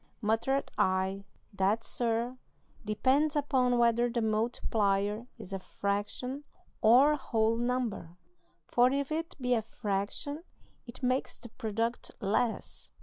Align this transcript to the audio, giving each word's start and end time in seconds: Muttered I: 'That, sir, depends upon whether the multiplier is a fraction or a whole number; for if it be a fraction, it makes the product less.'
Muttered 0.19 0.71
I: 0.79 1.25
'That, 1.53 1.83
sir, 1.83 2.39
depends 2.83 3.35
upon 3.35 3.77
whether 3.77 4.09
the 4.09 4.23
multiplier 4.23 5.27
is 5.37 5.53
a 5.53 5.59
fraction 5.59 6.43
or 6.81 7.11
a 7.11 7.17
whole 7.17 7.55
number; 7.55 8.17
for 8.65 8.91
if 8.91 9.11
it 9.11 9.39
be 9.39 9.53
a 9.53 9.61
fraction, 9.61 10.41
it 10.87 11.03
makes 11.03 11.37
the 11.37 11.49
product 11.49 12.09
less.' 12.19 12.89